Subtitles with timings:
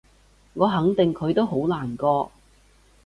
[0.55, 2.31] 我肯定佢都好難過